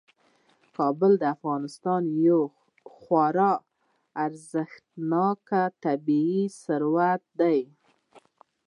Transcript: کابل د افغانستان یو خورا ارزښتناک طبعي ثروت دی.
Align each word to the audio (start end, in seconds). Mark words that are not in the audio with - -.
کابل 0.77 1.11
د 1.19 1.23
افغانستان 1.35 2.01
یو 2.27 2.39
خورا 2.95 3.51
ارزښتناک 4.25 5.47
طبعي 5.83 6.39
ثروت 6.63 7.23
دی. 7.39 7.59